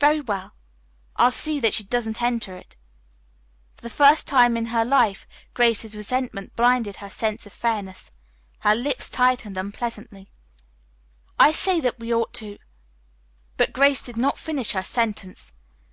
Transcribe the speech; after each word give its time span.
Very 0.00 0.20
well. 0.20 0.56
I'll 1.14 1.30
see 1.30 1.60
that 1.60 1.72
she 1.72 1.84
doesn't 1.84 2.20
enter 2.20 2.56
it." 2.56 2.76
For 3.74 3.80
the 3.82 3.88
first 3.88 4.26
time 4.26 4.56
in 4.56 4.66
her 4.74 4.84
life 4.84 5.24
Grace's 5.54 5.94
resentment 5.96 6.56
blinded 6.56 6.96
her 6.96 7.08
sense 7.08 7.46
of 7.46 7.52
fairness. 7.52 8.10
Her 8.58 8.74
lips 8.74 9.08
tightened 9.08 9.56
unpleasantly. 9.56 10.32
"I 11.38 11.52
say 11.52 11.78
that 11.80 12.00
we 12.00 12.12
ought 12.12 12.34
to" 12.42 12.58
But 13.56 13.72
Grace 13.72 14.02
did 14.02 14.16
not 14.16 14.36
finish 14.36 14.72
her 14.72 14.82
sentence. 14.82 15.52